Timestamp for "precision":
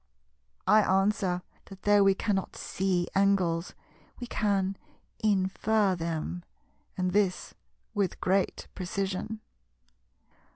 8.73-9.41